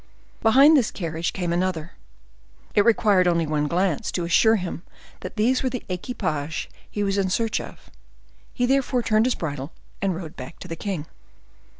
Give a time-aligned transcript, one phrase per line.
[0.41, 1.91] Behind this carriage came another.
[2.73, 4.81] It required only one glance to assure him
[5.19, 7.91] that these were the equipages he was in search of;
[8.51, 11.05] he therefore turned his bridle, and rode back to the king.